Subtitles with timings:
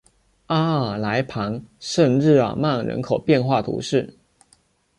[0.47, 4.17] 阿尔来旁圣日耳曼人口变化图示